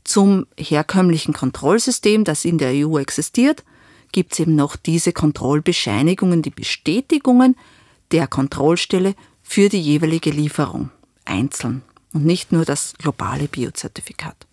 zum 0.04 0.46
herkömmlichen 0.60 1.34
Kontrollsystem, 1.34 2.24
das 2.24 2.46
in 2.46 2.60
der 2.60 2.88
EU 2.88 3.00
existiert, 3.00 3.64
gibt 4.12 4.34
es 4.34 4.42
eben 4.42 4.54
noch 4.54 4.76
diese 4.76 5.12
Kontrollbescheinigungen, 5.12 6.44
die 6.44 6.52
Bestätigungen 6.52 7.56
der 8.12 8.28
Kontrollstelle 8.28 9.16
für 9.42 9.70
die 9.70 9.82
jeweilige 9.82 10.30
Lieferung 10.30 10.92
einzeln 11.26 11.82
und 12.14 12.26
nicht 12.26 12.52
nur 12.52 12.64
das 12.64 12.94
globale 13.00 13.48
Biozertifikat. 13.48 14.46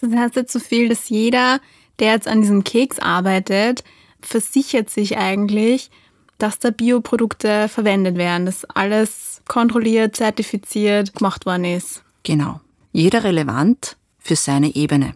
Das 0.00 0.12
heißt 0.12 0.36
jetzt 0.36 0.52
so 0.52 0.58
viel, 0.58 0.88
dass 0.88 1.08
jeder, 1.08 1.60
der 1.98 2.12
jetzt 2.12 2.28
an 2.28 2.42
diesem 2.42 2.64
Keks 2.64 2.98
arbeitet, 2.98 3.84
versichert 4.20 4.90
sich 4.90 5.16
eigentlich, 5.16 5.90
dass 6.38 6.58
da 6.58 6.70
Bioprodukte 6.70 7.68
verwendet 7.68 8.16
werden, 8.16 8.46
dass 8.46 8.64
alles 8.64 9.42
kontrolliert, 9.48 10.16
zertifiziert 10.16 11.14
gemacht 11.14 11.46
worden 11.46 11.64
ist. 11.64 12.02
Genau. 12.22 12.60
Jeder 12.92 13.24
relevant 13.24 13.96
für 14.18 14.36
seine 14.36 14.74
Ebene. 14.74 15.14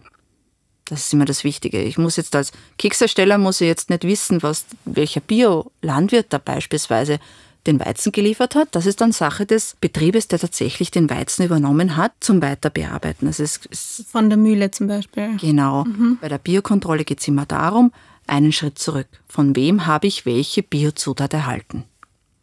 Das 0.85 1.05
ist 1.05 1.13
immer 1.13 1.25
das 1.25 1.43
Wichtige. 1.43 1.81
Ich 1.81 1.97
muss 1.97 2.17
jetzt 2.17 2.35
als 2.35 2.51
Keksersteller 2.77 3.37
muss 3.37 3.61
ich 3.61 3.67
jetzt 3.67 3.89
nicht 3.89 4.03
wissen, 4.03 4.43
was 4.43 4.65
welcher 4.85 5.21
Bio-Landwirt 5.21 6.27
da 6.29 6.37
beispielsweise 6.37 7.19
den 7.67 7.79
Weizen 7.79 8.11
geliefert 8.11 8.55
hat. 8.55 8.69
Das 8.71 8.85
ist 8.85 9.01
dann 9.01 9.11
Sache 9.11 9.45
des 9.45 9.75
Betriebes, 9.79 10.27
der 10.27 10.39
tatsächlich 10.39 10.91
den 10.91 11.09
Weizen 11.09 11.45
übernommen 11.45 11.95
hat 11.95 12.13
zum 12.19 12.41
Weiterbearbeiten. 12.41 13.27
Also 13.27 13.43
es 13.43 13.57
ist 13.69 14.07
Von 14.11 14.29
der 14.29 14.37
Mühle 14.37 14.71
zum 14.71 14.87
Beispiel. 14.87 15.37
Genau. 15.37 15.85
Mhm. 15.85 16.17
Bei 16.21 16.29
der 16.29 16.39
Biokontrolle 16.39 17.03
geht 17.03 17.19
es 17.19 17.27
immer 17.27 17.45
darum, 17.45 17.91
einen 18.27 18.51
Schritt 18.51 18.79
zurück. 18.79 19.07
Von 19.27 19.55
wem 19.55 19.85
habe 19.85 20.07
ich 20.07 20.25
welche 20.25 20.63
Biozutat 20.63 21.33
erhalten? 21.33 21.83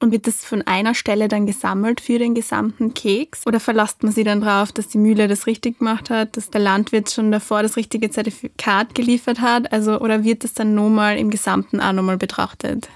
Und 0.00 0.12
wird 0.12 0.28
das 0.28 0.44
von 0.44 0.62
einer 0.62 0.94
Stelle 0.94 1.26
dann 1.26 1.46
gesammelt 1.46 2.00
für 2.00 2.20
den 2.20 2.36
gesamten 2.36 2.94
Keks? 2.94 3.44
Oder 3.46 3.58
verlasst 3.58 4.04
man 4.04 4.12
sich 4.12 4.24
dann 4.24 4.40
darauf, 4.40 4.70
dass 4.70 4.86
die 4.86 4.98
Mühle 4.98 5.26
das 5.26 5.48
richtig 5.48 5.80
gemacht 5.80 6.08
hat, 6.08 6.36
dass 6.36 6.50
der 6.50 6.60
Landwirt 6.60 7.10
schon 7.10 7.32
davor 7.32 7.62
das 7.62 7.76
richtige 7.76 8.08
Zertifikat 8.08 8.94
geliefert 8.94 9.40
hat? 9.40 9.72
Also, 9.72 10.00
oder 10.00 10.22
wird 10.22 10.44
das 10.44 10.54
dann 10.54 10.76
nochmal 10.76 11.18
im 11.18 11.30
Gesamten 11.30 11.80
auch 11.80 11.92
nochmal 11.92 12.16
betrachtet? 12.16 12.88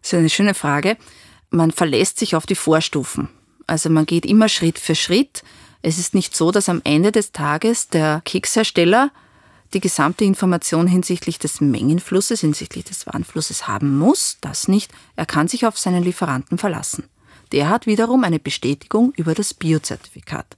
Das 0.00 0.14
ist 0.14 0.18
eine 0.18 0.30
schöne 0.30 0.54
Frage. 0.54 0.96
Man 1.50 1.72
verlässt 1.72 2.18
sich 2.18 2.36
auf 2.36 2.46
die 2.46 2.54
Vorstufen. 2.54 3.28
Also 3.66 3.90
man 3.90 4.06
geht 4.06 4.24
immer 4.24 4.48
Schritt 4.48 4.78
für 4.78 4.94
Schritt. 4.94 5.42
Es 5.82 5.98
ist 5.98 6.14
nicht 6.14 6.36
so, 6.36 6.50
dass 6.52 6.68
am 6.68 6.80
Ende 6.84 7.12
des 7.12 7.32
Tages 7.32 7.88
der 7.88 8.22
Kekshersteller 8.24 9.10
die 9.72 9.80
gesamte 9.80 10.24
Information 10.24 10.86
hinsichtlich 10.86 11.38
des 11.38 11.60
Mengenflusses, 11.60 12.40
hinsichtlich 12.40 12.84
des 12.84 13.06
Warenflusses 13.06 13.68
haben 13.68 13.98
muss. 13.98 14.38
Das 14.40 14.68
nicht. 14.68 14.92
Er 15.16 15.26
kann 15.26 15.48
sich 15.48 15.66
auf 15.66 15.78
seinen 15.78 16.02
Lieferanten 16.02 16.58
verlassen. 16.58 17.04
Der 17.52 17.68
hat 17.68 17.86
wiederum 17.86 18.24
eine 18.24 18.38
Bestätigung 18.38 19.12
über 19.16 19.34
das 19.34 19.54
Biozertifikat. 19.54 20.56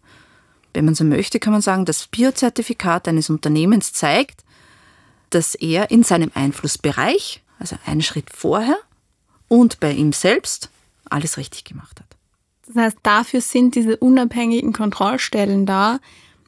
Wenn 0.74 0.84
man 0.84 0.94
so 0.94 1.04
möchte, 1.04 1.38
kann 1.38 1.52
man 1.52 1.62
sagen, 1.62 1.84
das 1.84 2.06
Biozertifikat 2.06 3.08
eines 3.08 3.28
Unternehmens 3.30 3.92
zeigt, 3.92 4.44
dass 5.30 5.54
er 5.54 5.90
in 5.90 6.02
seinem 6.02 6.30
Einflussbereich, 6.34 7.42
also 7.58 7.76
einen 7.86 8.02
Schritt 8.02 8.30
vorher 8.34 8.76
und 9.48 9.80
bei 9.80 9.92
ihm 9.92 10.12
selbst, 10.12 10.70
alles 11.08 11.36
richtig 11.36 11.64
gemacht 11.64 12.00
hat. 12.00 12.06
Das 12.66 12.76
heißt, 12.76 12.98
dafür 13.02 13.40
sind 13.40 13.74
diese 13.74 13.96
unabhängigen 13.96 14.72
Kontrollstellen 14.72 15.66
da, 15.66 15.98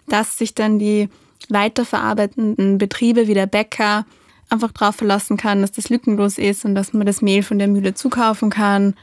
dass 0.06 0.38
sich 0.38 0.54
dann 0.54 0.78
die 0.78 1.08
weiterverarbeitenden 1.48 2.78
Betriebe 2.78 3.26
wie 3.26 3.34
der 3.34 3.46
Bäcker 3.46 4.06
einfach 4.48 4.72
darauf 4.72 4.96
verlassen 4.96 5.36
kann, 5.36 5.60
dass 5.60 5.72
das 5.72 5.88
lückenlos 5.88 6.38
ist 6.38 6.64
und 6.64 6.74
dass 6.74 6.92
man 6.92 7.06
das 7.06 7.22
Mehl 7.22 7.42
von 7.42 7.58
der 7.58 7.68
Mühle 7.68 7.94
zukaufen 7.94 8.50
kann 8.50 8.94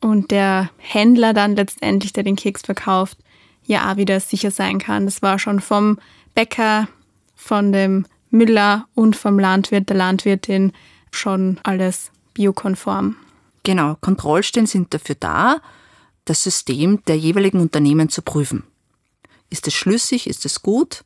und 0.00 0.30
der 0.30 0.70
Händler 0.78 1.32
dann 1.32 1.56
letztendlich, 1.56 2.12
der 2.12 2.24
den 2.24 2.36
Keks 2.36 2.62
verkauft, 2.62 3.18
ja 3.64 3.90
auch 3.90 3.96
wieder 3.96 4.20
sicher 4.20 4.50
sein 4.50 4.78
kann. 4.78 5.04
Das 5.04 5.22
war 5.22 5.38
schon 5.38 5.60
vom 5.60 5.98
Bäcker, 6.34 6.88
von 7.34 7.72
dem 7.72 8.06
Müller 8.30 8.86
und 8.94 9.16
vom 9.16 9.38
Landwirt, 9.38 9.88
der 9.88 9.96
Landwirtin 9.96 10.72
schon 11.10 11.58
alles 11.62 12.10
biokonform. 12.34 13.16
Genau, 13.62 13.96
Kontrollstellen 14.00 14.66
sind 14.66 14.94
dafür 14.94 15.16
da, 15.16 15.60
das 16.24 16.42
System 16.42 17.02
der 17.04 17.18
jeweiligen 17.18 17.60
Unternehmen 17.60 18.08
zu 18.08 18.22
prüfen. 18.22 18.64
Ist 19.50 19.66
es 19.66 19.74
schlüssig? 19.74 20.26
Ist 20.26 20.46
es 20.46 20.62
gut? 20.62 21.04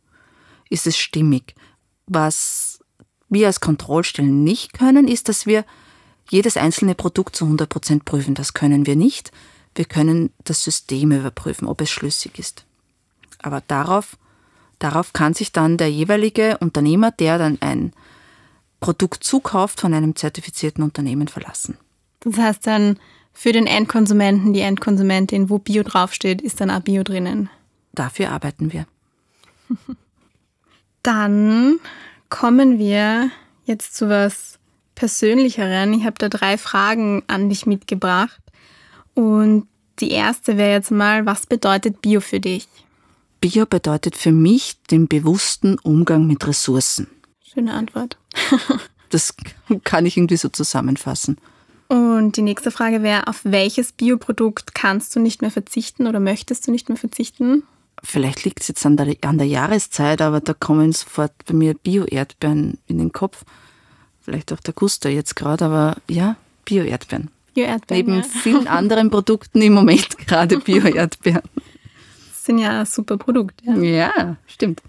ist 0.75 0.87
es 0.87 0.97
stimmig. 0.97 1.55
Was 2.07 2.81
wir 3.29 3.47
als 3.47 3.61
Kontrollstellen 3.61 4.45
nicht 4.45 4.75
können, 4.75 5.09
ist, 5.09 5.29
dass 5.29 5.47
wir 5.47 5.65
jedes 6.31 6.57
einzelne 6.57 6.95
Produkt 6.95 7.37
zu 7.37 7.45
100 7.45 7.69
Prozent 7.69 8.05
prüfen. 8.05 8.35
Das 8.35 8.55
können 8.55 8.87
wir 8.87 8.97
nicht. 8.97 9.31
Wir 9.75 9.85
können 9.85 10.31
das 10.45 10.63
System 10.63 11.13
überprüfen, 11.13 11.67
ob 11.67 11.81
es 11.81 11.91
schlüssig 11.91 12.39
ist. 12.39 12.65
Aber 13.43 13.63
darauf, 13.67 14.17
darauf 14.79 15.13
kann 15.13 15.35
sich 15.35 15.53
dann 15.53 15.77
der 15.77 15.91
jeweilige 15.91 16.59
Unternehmer, 16.59 17.11
der 17.11 17.39
dann 17.39 17.61
ein 17.61 17.93
Produkt 18.81 19.25
zukauft, 19.25 19.81
von 19.81 19.95
einem 19.95 20.17
zertifizierten 20.17 20.85
Unternehmen 20.85 21.29
verlassen. 21.29 21.79
Das 22.25 22.39
heißt 22.39 22.67
dann 22.67 22.99
für 23.33 23.53
den 23.53 23.67
Endkonsumenten, 23.67 24.53
die 24.53 24.61
Endkonsumentin, 24.61 25.51
wo 25.51 25.59
Bio 25.59 25.83
draufsteht, 25.83 26.41
ist 26.41 26.61
dann 26.61 26.71
auch 26.71 26.81
Bio 26.81 27.03
drinnen. 27.03 27.51
Dafür 27.93 28.31
arbeiten 28.31 28.73
wir. 28.73 28.87
Dann 31.03 31.79
kommen 32.31 32.79
wir 32.79 33.31
jetzt 33.67 33.95
zu 33.95 34.09
was 34.09 34.59
Persönlicheren. 34.95 35.93
Ich 35.93 36.05
habe 36.05 36.17
da 36.19 36.29
drei 36.29 36.57
Fragen 36.57 37.23
an 37.27 37.49
dich 37.49 37.67
mitgebracht. 37.67 38.41
Und 39.15 39.67
die 39.99 40.11
erste 40.11 40.57
wäre 40.57 40.73
jetzt 40.73 40.91
mal, 40.91 41.27
was 41.27 41.47
bedeutet 41.47 42.01
Bio 42.01 42.21
für 42.21 42.41
dich? 42.41 42.69
Bio 43.41 43.67
bedeutet 43.67 44.17
für 44.17 44.33
mich 44.33 44.79
den 44.91 45.07
bewussten 45.07 45.79
Umgang 45.81 46.27
mit 46.27 46.47
Ressourcen. 46.47 47.09
Schöne 47.43 47.75
Antwort. 47.75 48.17
das 49.11 49.35
kann 49.85 50.07
ich 50.07 50.17
irgendwie 50.17 50.37
so 50.37 50.49
zusammenfassen. 50.49 51.37
Und 51.95 52.37
die 52.37 52.43
nächste 52.43 52.71
Frage 52.71 53.03
wäre, 53.03 53.29
auf 53.29 53.41
welches 53.45 53.93
Bioprodukt 53.93 54.75
kannst 54.75 55.15
du 55.15 55.21
nicht 55.21 55.43
mehr 55.43 55.53
verzichten 55.53 56.07
oder 56.07 56.19
möchtest 56.19 56.67
du 56.67 56.73
nicht 56.73 56.89
mehr 56.89 56.99
verzichten? 56.99 57.63
vielleicht 58.05 58.45
liegt 58.45 58.61
es 58.61 58.69
jetzt 58.69 58.87
an 58.87 58.97
der, 58.97 59.17
an 59.23 59.39
der 59.39 59.47
Jahreszeit, 59.47 60.21
aber 60.21 60.41
da 60.41 60.55
kommen 60.55 60.93
sofort 60.93 61.33
bei 61.47 61.55
mir 61.55 61.75
Bio-Erdbeeren 61.75 62.79
in 62.87 62.99
den 62.99 63.13
Kopf. 63.13 63.45
Vielleicht 64.21 64.53
auch 64.53 64.61
der 64.61 64.75
Guster 64.75 65.11
jetzt 65.11 65.37
gerade, 65.37 65.65
aber 65.65 65.97
ja, 66.09 66.37
Bio-Erdbeeren. 66.65 67.31
Bio-Erdbeeren. 67.55 68.07
Neben 68.07 68.17
ja. 68.19 68.23
vielen 68.23 68.67
anderen 68.69 69.11
Produkten 69.11 69.61
im 69.63 69.73
Moment 69.73 70.19
gerade 70.27 70.59
Bio-Erdbeeren. 70.59 71.43
sind 72.33 72.59
ja 72.59 72.81
ein 72.81 72.87
super 72.87 73.17
Produkt. 73.17 73.61
Ja. 73.65 73.77
ja, 73.77 74.37
stimmt. 74.47 74.83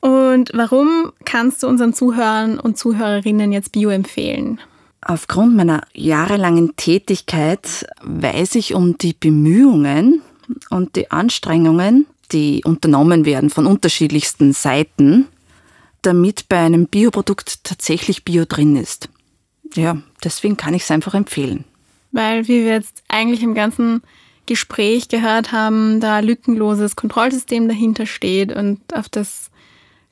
Und 0.00 0.50
warum 0.54 1.12
kannst 1.24 1.62
du 1.62 1.68
unseren 1.68 1.92
Zuhörern 1.92 2.58
und 2.60 2.78
Zuhörerinnen 2.78 3.52
jetzt 3.52 3.72
Bio 3.72 3.90
empfehlen? 3.90 4.60
Aufgrund 5.08 5.54
meiner 5.54 5.82
jahrelangen 5.94 6.74
Tätigkeit 6.74 7.86
weiß 8.02 8.56
ich 8.56 8.74
um 8.74 8.98
die 8.98 9.12
Bemühungen 9.12 10.20
und 10.68 10.96
die 10.96 11.12
Anstrengungen, 11.12 12.06
die 12.32 12.62
unternommen 12.64 13.24
werden 13.24 13.48
von 13.48 13.66
unterschiedlichsten 13.66 14.52
Seiten, 14.52 15.28
damit 16.02 16.48
bei 16.48 16.58
einem 16.58 16.88
Bioprodukt 16.88 17.62
tatsächlich 17.62 18.24
Bio 18.24 18.46
drin 18.48 18.74
ist. 18.74 19.08
Ja, 19.74 19.96
deswegen 20.24 20.56
kann 20.56 20.74
ich 20.74 20.82
es 20.82 20.90
einfach 20.90 21.14
empfehlen. 21.14 21.64
Weil, 22.10 22.48
wie 22.48 22.64
wir 22.64 22.72
jetzt 22.72 23.04
eigentlich 23.06 23.44
im 23.44 23.54
ganzen 23.54 24.02
Gespräch 24.46 25.06
gehört 25.06 25.52
haben, 25.52 26.00
da 26.00 26.18
lückenloses 26.18 26.96
Kontrollsystem 26.96 27.68
dahinter 27.68 28.06
steht 28.06 28.52
und 28.52 28.80
auf 28.92 29.08
das 29.08 29.52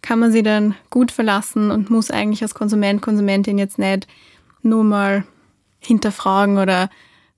kann 0.03 0.21
man 0.21 0.31
sich 0.31 0.45
dann 0.45 0.77
gut 0.91 1.11
verlassen 1.11 1.73
und 1.73 1.91
muss 1.91 2.13
eigentlich 2.13 2.43
als 2.43 2.55
Konsument, 2.55 3.03
Konsumentin 3.03 3.59
jetzt 3.59 3.81
nicht 3.81 4.07
nur 4.65 4.85
mal 4.85 5.25
hinterfragen 5.79 6.59
oder 6.59 6.91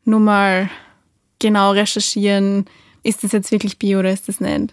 nur 0.04 0.21
mal 0.21 0.71
genau 1.38 1.73
recherchieren, 1.73 2.66
ist 3.02 3.25
das 3.25 3.33
jetzt 3.33 3.52
wirklich 3.52 3.78
Bio 3.78 3.99
oder 3.99 4.12
ist 4.12 4.28
das 4.28 4.40
nicht? 4.40 4.73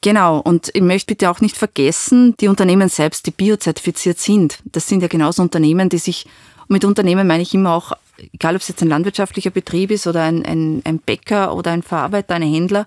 Genau, 0.00 0.38
und 0.38 0.70
ich 0.74 0.82
möchte 0.82 1.06
bitte 1.06 1.28
auch 1.28 1.40
nicht 1.40 1.56
vergessen, 1.56 2.36
die 2.38 2.48
Unternehmen 2.48 2.88
selbst, 2.88 3.26
die 3.26 3.32
biozertifiziert 3.32 4.18
sind. 4.18 4.60
Das 4.64 4.86
sind 4.86 5.02
ja 5.02 5.08
genauso 5.08 5.42
Unternehmen, 5.42 5.88
die 5.88 5.98
sich, 5.98 6.26
mit 6.68 6.84
Unternehmen 6.84 7.26
meine 7.26 7.42
ich 7.42 7.52
immer 7.54 7.74
auch, 7.74 7.92
egal 8.32 8.54
ob 8.54 8.62
es 8.62 8.68
jetzt 8.68 8.82
ein 8.82 8.88
landwirtschaftlicher 8.88 9.50
Betrieb 9.50 9.90
ist 9.90 10.06
oder 10.06 10.22
ein, 10.22 10.44
ein, 10.44 10.82
ein 10.84 10.98
Bäcker 11.00 11.54
oder 11.54 11.72
ein 11.72 11.82
Verarbeiter, 11.82 12.34
ein 12.34 12.42
Händler, 12.42 12.86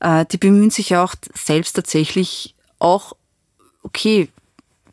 äh, 0.00 0.26
die 0.30 0.36
bemühen 0.36 0.70
sich 0.70 0.94
auch 0.96 1.14
selbst 1.32 1.72
tatsächlich 1.72 2.54
auch, 2.78 3.14
okay, 3.82 4.28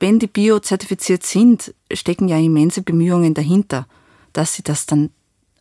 wenn 0.03 0.19
die 0.19 0.27
biozertifiziert 0.27 1.24
sind, 1.24 1.74
stecken 1.89 2.27
ja 2.27 2.38
immense 2.38 2.81
Bemühungen 2.81 3.33
dahinter, 3.33 3.88
dass 4.33 4.53
sie 4.53 4.62
das 4.62 4.86
dann 4.86 5.12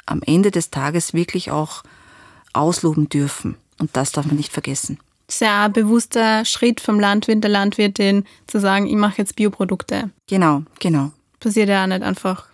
am 0.04 0.20
Ende 0.20 0.50
des 0.50 0.70
Tages 0.70 1.14
wirklich 1.14 1.52
auch 1.52 1.84
ausloben 2.52 3.08
dürfen. 3.08 3.54
Und 3.78 3.96
das 3.96 4.10
darf 4.10 4.26
man 4.26 4.34
nicht 4.34 4.52
vergessen. 4.52 4.98
Das 5.28 5.36
ist 5.36 5.40
ja 5.42 5.66
ein 5.66 5.72
bewusster 5.72 6.44
Schritt 6.44 6.80
vom 6.80 6.98
Landwirt, 6.98 7.44
der 7.44 7.50
Landwirtin, 7.50 8.24
zu 8.48 8.58
sagen, 8.58 8.88
ich 8.88 8.96
mache 8.96 9.18
jetzt 9.18 9.36
Bioprodukte. 9.36 10.10
Genau, 10.26 10.64
genau. 10.80 11.12
Passiert 11.38 11.68
ja 11.68 11.84
auch 11.84 11.86
nicht 11.86 12.02
einfach. 12.02 12.46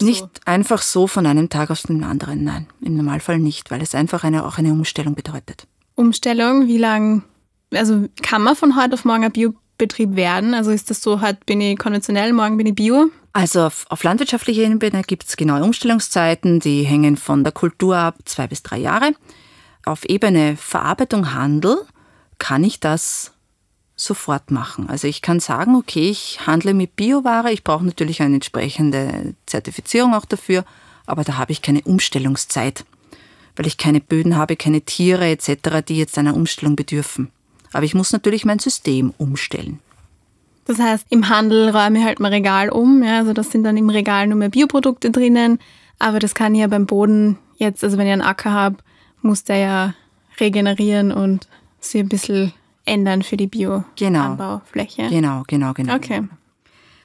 So. 0.00 0.06
Nicht 0.06 0.26
einfach 0.46 0.80
so 0.80 1.06
von 1.06 1.26
einem 1.26 1.50
Tag 1.50 1.70
auf 1.70 1.82
den 1.82 2.04
anderen, 2.04 2.42
nein. 2.42 2.68
Im 2.80 2.96
Normalfall 2.96 3.38
nicht, 3.38 3.70
weil 3.70 3.82
es 3.82 3.94
einfach 3.94 4.24
eine, 4.24 4.46
auch 4.46 4.56
eine 4.56 4.72
Umstellung 4.72 5.14
bedeutet. 5.14 5.66
Umstellung, 5.94 6.68
wie 6.68 6.78
lange, 6.78 7.20
also 7.70 8.08
kann 8.22 8.40
man 8.40 8.56
von 8.56 8.76
heute 8.76 8.94
auf 8.94 9.04
morgen 9.04 9.24
ein 9.24 9.32
Biobetrieb 9.78 10.16
werden? 10.16 10.54
Also 10.54 10.70
ist 10.70 10.90
das 10.90 11.02
so, 11.02 11.20
heute 11.20 11.38
bin 11.46 11.60
ich 11.60 11.78
konventionell, 11.78 12.32
morgen 12.32 12.56
bin 12.56 12.66
ich 12.66 12.74
Bio? 12.74 13.10
Also 13.32 13.62
auf, 13.62 13.86
auf 13.88 14.02
landwirtschaftlicher 14.04 14.62
Ebene 14.62 15.02
gibt 15.02 15.24
es 15.24 15.36
genaue 15.36 15.64
Umstellungszeiten, 15.64 16.60
die 16.60 16.82
hängen 16.82 17.16
von 17.16 17.44
der 17.44 17.52
Kultur 17.52 17.96
ab, 17.96 18.16
zwei 18.24 18.46
bis 18.46 18.62
drei 18.62 18.78
Jahre. 18.78 19.12
Auf 19.84 20.04
Ebene 20.04 20.56
Verarbeitung, 20.56 21.34
Handel 21.34 21.78
kann 22.38 22.62
ich 22.62 22.78
das 22.78 23.32
sofort 23.96 24.50
machen. 24.50 24.88
Also 24.88 25.08
ich 25.08 25.22
kann 25.22 25.40
sagen, 25.40 25.76
okay, 25.76 26.10
ich 26.10 26.46
handle 26.46 26.74
mit 26.74 26.96
Bioware, 26.96 27.52
ich 27.52 27.64
brauche 27.64 27.84
natürlich 27.84 28.20
eine 28.20 28.34
entsprechende 28.34 29.34
Zertifizierung 29.46 30.14
auch 30.14 30.24
dafür, 30.24 30.64
aber 31.06 31.24
da 31.24 31.38
habe 31.38 31.52
ich 31.52 31.62
keine 31.62 31.82
Umstellungszeit, 31.82 32.84
weil 33.56 33.66
ich 33.66 33.78
keine 33.78 34.00
Böden 34.00 34.36
habe, 34.36 34.56
keine 34.56 34.82
Tiere 34.82 35.30
etc., 35.30 35.82
die 35.86 35.98
jetzt 35.98 36.18
einer 36.18 36.34
Umstellung 36.34 36.76
bedürfen. 36.76 37.30
Aber 37.72 37.84
ich 37.84 37.94
muss 37.94 38.12
natürlich 38.12 38.44
mein 38.44 38.58
System 38.58 39.14
umstellen. 39.18 39.80
Das 40.64 40.78
heißt, 40.78 41.06
im 41.10 41.28
Handel 41.28 41.70
räume 41.70 41.98
ich 41.98 42.04
halt 42.04 42.20
mein 42.20 42.32
Regal 42.32 42.68
um. 42.68 43.02
Ja, 43.02 43.18
also 43.18 43.32
das 43.32 43.50
sind 43.50 43.64
dann 43.64 43.76
im 43.76 43.90
Regal 43.90 44.26
nur 44.26 44.38
mehr 44.38 44.48
Bioprodukte 44.48 45.10
drinnen. 45.10 45.58
Aber 45.98 46.18
das 46.18 46.34
kann 46.34 46.54
ich 46.54 46.60
ja 46.60 46.66
beim 46.66 46.86
Boden 46.86 47.38
jetzt, 47.56 47.82
also 47.82 47.98
wenn 47.98 48.06
ich 48.06 48.12
einen 48.12 48.22
Acker 48.22 48.52
habe, 48.52 48.76
muss 49.22 49.44
der 49.44 49.56
ja 49.56 49.94
regenerieren 50.40 51.12
und 51.12 51.48
sich 51.80 52.00
ein 52.00 52.08
bisschen 52.08 52.52
ändern 52.84 53.22
für 53.22 53.36
die 53.36 53.46
Bio-Anbaufläche. 53.46 55.08
Genau. 55.08 55.42
genau, 55.46 55.72
genau, 55.72 55.72
genau. 55.72 55.94
Okay. 55.94 56.22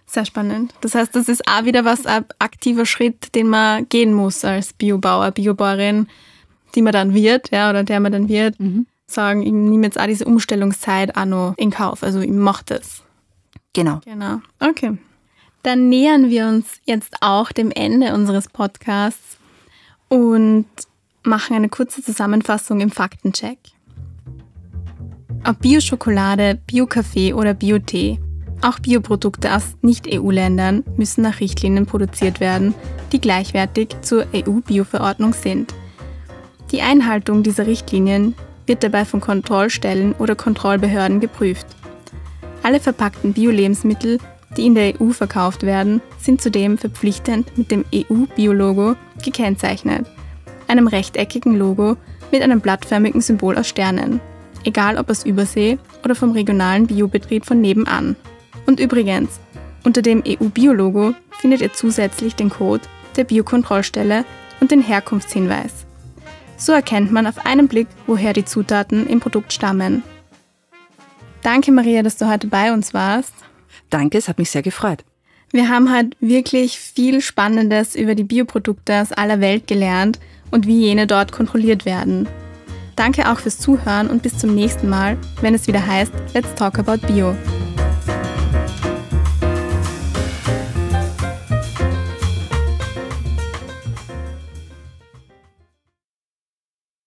Sehr 0.06 0.26
spannend. 0.26 0.74
Das 0.82 0.96
heißt, 0.96 1.16
das 1.16 1.28
ist 1.28 1.48
auch 1.48 1.66
wieder 1.66 1.84
was, 1.84 2.06
ein 2.06 2.26
aktiver 2.40 2.86
Schritt, 2.86 3.36
den 3.36 3.50
man 3.50 3.88
gehen 3.90 4.14
muss 4.14 4.46
als 4.46 4.74
Biobauer, 4.74 5.32
Biobauerin, 5.32 6.08
die 6.76 6.82
man 6.82 6.94
dann 6.94 7.14
wird, 7.14 7.52
ja, 7.52 7.70
oder 7.70 7.84
der 7.84 8.00
man 8.00 8.14
dann 8.14 8.30
wird. 8.30 8.60
Mhm. 8.60 8.88
Sagen, 9.10 9.42
ich 9.42 9.52
nehme 9.52 9.86
jetzt 9.86 10.00
auch 10.00 10.06
diese 10.06 10.26
Umstellungszeit 10.26 11.16
auch 11.16 11.26
noch 11.26 11.54
in 11.58 11.72
Kauf. 11.72 12.04
Also 12.04 12.20
ich 12.20 12.30
mache 12.30 12.64
das. 12.66 13.04
Genau. 13.74 14.02
Genau. 14.04 14.42
Okay. 14.60 14.98
Dann 15.64 15.90
nähern 15.90 16.30
wir 16.30 16.48
uns 16.48 16.66
jetzt 16.86 17.16
auch 17.22 17.52
dem 17.52 17.72
Ende 17.72 18.14
unseres 18.14 18.50
Podcasts 18.50 19.38
und 20.10 20.66
machen 21.24 21.56
eine 21.56 21.70
kurze 21.70 22.04
Zusammenfassung 22.04 22.80
im 22.82 22.92
Faktencheck. 22.92 23.58
Ob 25.46 25.60
Bio-Schokolade, 25.60 26.60
Bio-Kaffee 26.68 27.34
oder 27.34 27.54
Bio-Tee, 27.54 28.20
auch 28.62 28.80
Bioprodukte 28.80 29.56
aus 29.56 29.76
Nicht-EU-Ländern 29.82 30.84
müssen 30.98 31.22
nach 31.22 31.40
Richtlinien 31.40 31.86
produziert 31.86 32.40
werden, 32.40 32.74
die 33.12 33.22
gleichwertig 33.22 33.90
zur 34.02 34.26
EU-Bio-Verordnung 34.34 35.34
sind. 35.34 35.74
Die 36.72 36.82
Einhaltung 36.82 37.44
dieser 37.44 37.68
Richtlinien 37.68 38.36
wird 38.68 38.84
dabei 38.84 39.06
von 39.06 39.22
Kontrollstellen 39.22 40.14
oder 40.14 40.36
Kontrollbehörden 40.36 41.20
geprüft. 41.20 41.66
Alle 42.64 42.80
verpackten 42.80 43.34
Bio-Lebensmittel, 43.34 44.20
die 44.56 44.66
in 44.66 44.76
der 44.76 45.02
EU 45.02 45.10
verkauft 45.10 45.64
werden, 45.64 46.02
sind 46.20 46.42
zudem 46.42 46.78
verpflichtend 46.78 47.58
mit 47.58 47.72
dem 47.72 47.86
EU-Bio-Logo 47.94 48.96
gekennzeichnet, 49.24 50.06
einem 50.68 50.88
rechteckigen 50.88 51.58
Logo 51.58 51.98
mit 52.32 52.42
einem 52.42 52.60
blattförmigen 52.60 53.22
Symbol 53.22 53.58
aus 53.58 53.68
Sternen, 53.68 54.20
egal 54.64 54.98
ob 54.98 55.10
aus 55.10 55.26
Übersee 55.26 55.78
oder 56.04 56.16
vom 56.16 56.32
regionalen 56.32 56.88
Biobetrieb 56.88 57.46
von 57.46 57.62
nebenan. 57.62 58.16
Und 58.66 58.80
übrigens, 58.80 59.40
unter 59.84 60.02
dem 60.02 60.22
EU-Bio-Logo 60.28 61.14
findet 61.40 61.62
ihr 61.62 61.74
zusätzlich 61.74 62.36
den 62.36 62.50
Code 62.50 62.84
der 63.16 63.24
Biokontrollstelle 63.24 64.26
und 64.60 64.72
den 64.72 64.82
Herkunftshinweis. 64.82 65.87
So 66.58 66.74
erkennt 66.74 67.12
man 67.12 67.28
auf 67.28 67.46
einen 67.46 67.68
Blick, 67.68 67.88
woher 68.08 68.34
die 68.34 68.46
Zutaten 68.46 69.08
im 69.08 69.20
Produkt 69.20 69.54
stammen 69.54 70.04
Danke, 71.48 71.72
Maria, 71.72 72.04
dass 72.04 72.18
du 72.18 72.28
heute 72.28 72.48
bei 72.48 72.74
uns 72.74 72.94
warst. 72.94 73.34
Danke, 73.90 74.18
es 74.18 74.28
hat 74.28 74.38
mich 74.38 74.52
sehr 74.52 74.64
gefreut. 74.64 75.06
Wir 75.52 75.70
haben 75.70 75.90
halt 75.90 76.18
wirklich 76.20 76.78
viel 76.78 77.22
Spannendes 77.22 77.96
über 77.96 78.16
die 78.16 78.26
Bioprodukte 78.26 79.02
aus 79.02 79.14
aller 79.14 79.40
Welt 79.40 79.66
gelernt 79.66 80.20
und 80.52 80.68
wie 80.68 80.82
jene 80.82 81.08
dort 81.08 81.32
kontrolliert 81.32 81.86
werden. 81.86 82.28
Danke 82.98 83.32
auch 83.32 83.40
fürs 83.40 83.60
Zuhören 83.60 84.10
und 84.10 84.24
bis 84.24 84.38
zum 84.38 84.56
nächsten 84.56 84.90
Mal, 84.90 85.18
wenn 85.40 85.54
es 85.54 85.68
wieder 85.68 85.86
heißt 85.88 86.12
Let's 86.34 86.54
Talk 86.56 86.80
About 86.80 87.08
Bio. 87.08 87.34